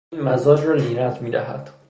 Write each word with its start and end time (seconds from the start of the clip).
این 0.13 0.21
مزاج 0.21 0.63
را 0.65 0.75
لینت 0.75 1.21
میدهد. 1.21 1.69